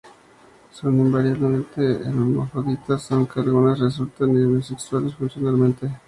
[0.71, 5.95] Son invariablemente hermafroditas, aunque algunas resultan unisexuales funcionalmente.